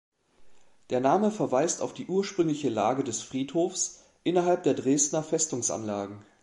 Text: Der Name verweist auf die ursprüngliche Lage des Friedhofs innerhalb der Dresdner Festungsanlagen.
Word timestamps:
Der 0.89 0.99
Name 0.99 1.29
verweist 1.29 1.79
auf 1.79 1.93
die 1.93 2.07
ursprüngliche 2.07 2.69
Lage 2.69 3.03
des 3.03 3.21
Friedhofs 3.21 4.03
innerhalb 4.23 4.63
der 4.63 4.73
Dresdner 4.73 5.21
Festungsanlagen. 5.21 6.25